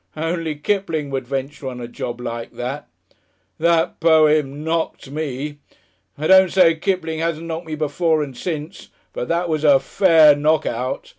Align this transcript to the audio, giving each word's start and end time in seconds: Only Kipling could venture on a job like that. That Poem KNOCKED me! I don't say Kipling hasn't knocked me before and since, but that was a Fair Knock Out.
Only 0.17 0.55
Kipling 0.55 1.11
could 1.11 1.27
venture 1.27 1.67
on 1.67 1.79
a 1.79 1.87
job 1.87 2.19
like 2.19 2.53
that. 2.53 2.87
That 3.59 3.99
Poem 3.99 4.63
KNOCKED 4.63 5.11
me! 5.11 5.59
I 6.17 6.25
don't 6.25 6.51
say 6.51 6.73
Kipling 6.75 7.19
hasn't 7.19 7.45
knocked 7.45 7.67
me 7.67 7.75
before 7.75 8.23
and 8.23 8.35
since, 8.35 8.89
but 9.13 9.27
that 9.27 9.47
was 9.47 9.63
a 9.63 9.79
Fair 9.79 10.35
Knock 10.35 10.65
Out. 10.65 11.09